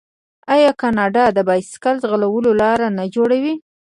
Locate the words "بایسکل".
1.49-1.95